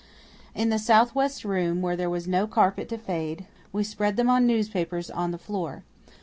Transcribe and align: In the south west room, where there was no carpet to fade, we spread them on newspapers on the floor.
In 0.55 0.69
the 0.69 0.79
south 0.79 1.13
west 1.13 1.45
room, 1.45 1.79
where 1.83 1.95
there 1.95 2.09
was 2.09 2.27
no 2.27 2.47
carpet 2.47 2.89
to 2.89 2.97
fade, 2.97 3.45
we 3.71 3.83
spread 3.83 4.15
them 4.17 4.31
on 4.31 4.47
newspapers 4.47 5.11
on 5.11 5.29
the 5.29 5.37
floor. 5.37 5.83